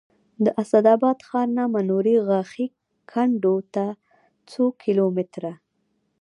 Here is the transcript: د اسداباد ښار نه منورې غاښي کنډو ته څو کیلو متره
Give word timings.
د 0.45 0.47
اسداباد 0.61 1.17
ښار 1.27 1.47
نه 1.57 1.63
منورې 1.73 2.15
غاښي 2.27 2.67
کنډو 3.11 3.55
ته 3.75 3.85
څو 4.49 4.63
کیلو 4.81 5.05
متره 5.17 5.53